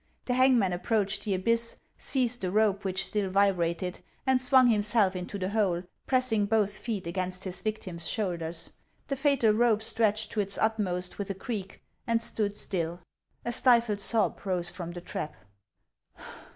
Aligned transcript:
The 0.25 0.33
hangman 0.33 0.73
approached 0.73 1.25
the 1.25 1.35
abyss, 1.35 1.77
seized 1.95 2.41
the 2.41 2.49
rope, 2.49 2.83
which 2.83 3.05
still 3.05 3.29
vibrated, 3.29 4.01
and 4.25 4.41
swung 4.41 4.65
himself 4.65 5.15
into 5.15 5.37
the 5.37 5.49
hole, 5.51 5.83
pressing 6.07 6.47
both 6.47 6.75
feet 6.75 7.05
against 7.05 7.43
his 7.43 7.61
victim's 7.61 8.07
shoulders; 8.07 8.71
the 9.09 9.15
fatal 9.15 9.51
rope 9.53 9.83
stretched 9.83 10.31
to 10.31 10.39
its 10.39 10.57
utmost 10.57 11.19
with 11.19 11.29
a 11.29 11.35
creak, 11.35 11.83
and 12.07 12.19
stood 12.19 12.55
still. 12.55 13.01
A 13.45 13.51
stifled 13.51 13.99
sob 13.99 14.41
rose 14.43 14.71
from 14.71 14.93
the 14.93 15.01
trap. 15.01 15.35